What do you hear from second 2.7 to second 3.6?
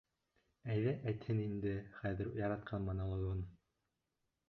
монологын!